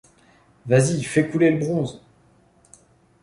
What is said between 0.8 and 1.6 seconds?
fais couler le